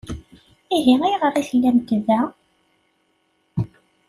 Ihi 0.75 0.93
ayɣer 1.05 1.33
i 1.41 1.43
tellamt 1.49 1.89
da? 2.07 2.21